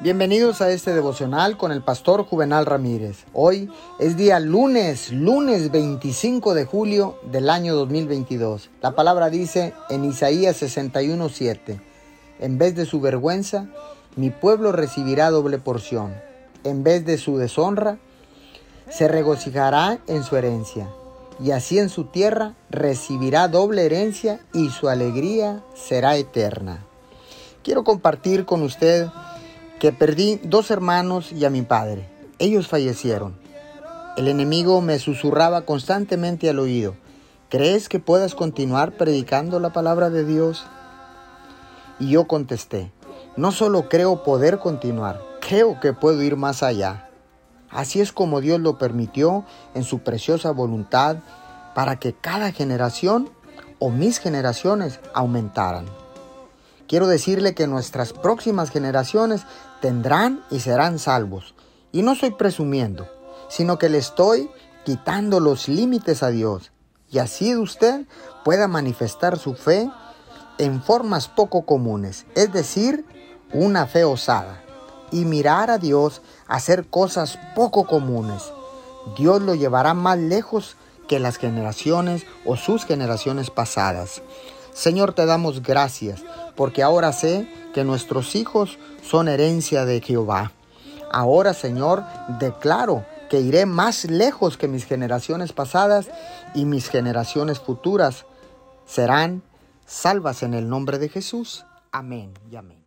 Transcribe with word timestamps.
Bienvenidos 0.00 0.60
a 0.60 0.70
este 0.70 0.94
devocional 0.94 1.56
con 1.56 1.72
el 1.72 1.82
pastor 1.82 2.24
Juvenal 2.24 2.66
Ramírez. 2.66 3.24
Hoy 3.32 3.68
es 3.98 4.16
día 4.16 4.38
lunes, 4.38 5.10
lunes 5.10 5.72
25 5.72 6.54
de 6.54 6.66
julio 6.66 7.18
del 7.32 7.50
año 7.50 7.74
2022. 7.74 8.70
La 8.80 8.92
palabra 8.92 9.28
dice 9.28 9.74
en 9.90 10.04
Isaías 10.04 10.62
61:7, 10.62 11.80
en 12.38 12.58
vez 12.58 12.76
de 12.76 12.86
su 12.86 13.00
vergüenza, 13.00 13.66
mi 14.14 14.30
pueblo 14.30 14.70
recibirá 14.70 15.30
doble 15.30 15.58
porción. 15.58 16.14
En 16.62 16.84
vez 16.84 17.04
de 17.04 17.18
su 17.18 17.36
deshonra, 17.36 17.98
se 18.88 19.08
regocijará 19.08 19.98
en 20.06 20.22
su 20.22 20.36
herencia. 20.36 20.88
Y 21.42 21.50
así 21.50 21.80
en 21.80 21.88
su 21.88 22.04
tierra 22.04 22.54
recibirá 22.70 23.48
doble 23.48 23.84
herencia 23.84 24.38
y 24.54 24.68
su 24.70 24.88
alegría 24.88 25.64
será 25.74 26.16
eterna. 26.16 26.84
Quiero 27.64 27.82
compartir 27.82 28.44
con 28.44 28.62
usted 28.62 29.08
que 29.78 29.92
perdí 29.92 30.40
dos 30.42 30.70
hermanos 30.70 31.32
y 31.32 31.44
a 31.44 31.50
mi 31.50 31.62
padre. 31.62 32.08
Ellos 32.38 32.68
fallecieron. 32.68 33.38
El 34.16 34.28
enemigo 34.28 34.80
me 34.80 34.98
susurraba 34.98 35.62
constantemente 35.62 36.50
al 36.50 36.58
oído. 36.58 36.96
¿Crees 37.48 37.88
que 37.88 38.00
puedas 38.00 38.34
continuar 38.34 38.92
predicando 38.92 39.60
la 39.60 39.72
palabra 39.72 40.10
de 40.10 40.24
Dios? 40.24 40.66
Y 42.00 42.10
yo 42.10 42.26
contesté, 42.26 42.92
no 43.36 43.52
solo 43.52 43.88
creo 43.88 44.24
poder 44.24 44.58
continuar, 44.58 45.20
creo 45.40 45.80
que 45.80 45.92
puedo 45.92 46.22
ir 46.22 46.36
más 46.36 46.62
allá. 46.62 47.08
Así 47.70 48.00
es 48.00 48.12
como 48.12 48.40
Dios 48.40 48.60
lo 48.60 48.78
permitió 48.78 49.44
en 49.74 49.84
su 49.84 50.00
preciosa 50.00 50.50
voluntad 50.50 51.18
para 51.74 51.98
que 51.98 52.12
cada 52.12 52.50
generación 52.50 53.30
o 53.78 53.90
mis 53.90 54.18
generaciones 54.18 55.00
aumentaran. 55.14 55.86
Quiero 56.88 57.06
decirle 57.06 57.54
que 57.54 57.66
nuestras 57.66 58.14
próximas 58.14 58.70
generaciones 58.70 59.42
tendrán 59.82 60.42
y 60.50 60.60
serán 60.60 60.98
salvos. 60.98 61.54
Y 61.92 62.00
no 62.00 62.12
estoy 62.12 62.30
presumiendo, 62.30 63.06
sino 63.50 63.78
que 63.78 63.90
le 63.90 63.98
estoy 63.98 64.50
quitando 64.86 65.38
los 65.38 65.68
límites 65.68 66.22
a 66.22 66.30
Dios. 66.30 66.72
Y 67.10 67.18
así 67.18 67.54
usted 67.54 68.06
pueda 68.42 68.68
manifestar 68.68 69.38
su 69.38 69.54
fe 69.54 69.90
en 70.56 70.82
formas 70.82 71.28
poco 71.28 71.66
comunes, 71.66 72.24
es 72.34 72.52
decir, 72.54 73.04
una 73.52 73.86
fe 73.86 74.04
osada. 74.04 74.62
Y 75.10 75.26
mirar 75.26 75.70
a 75.70 75.76
Dios 75.76 76.22
hacer 76.46 76.86
cosas 76.86 77.38
poco 77.54 77.84
comunes. 77.84 78.50
Dios 79.18 79.42
lo 79.42 79.54
llevará 79.54 79.92
más 79.92 80.18
lejos 80.18 80.76
que 81.06 81.18
las 81.18 81.36
generaciones 81.36 82.24
o 82.46 82.56
sus 82.56 82.86
generaciones 82.86 83.50
pasadas. 83.50 84.22
Señor, 84.72 85.12
te 85.12 85.26
damos 85.26 85.62
gracias 85.62 86.22
porque 86.58 86.82
ahora 86.82 87.12
sé 87.12 87.48
que 87.72 87.84
nuestros 87.84 88.34
hijos 88.34 88.80
son 89.00 89.28
herencia 89.28 89.84
de 89.84 90.00
Jehová. 90.00 90.50
Ahora, 91.08 91.54
Señor, 91.54 92.02
declaro 92.40 93.06
que 93.30 93.40
iré 93.40 93.64
más 93.64 94.06
lejos 94.06 94.56
que 94.56 94.66
mis 94.66 94.84
generaciones 94.84 95.52
pasadas 95.52 96.08
y 96.56 96.64
mis 96.64 96.88
generaciones 96.88 97.60
futuras 97.60 98.26
serán 98.86 99.44
salvas 99.86 100.42
en 100.42 100.52
el 100.52 100.68
nombre 100.68 100.98
de 100.98 101.08
Jesús. 101.08 101.64
Amén 101.92 102.34
y 102.50 102.56
amén. 102.56 102.77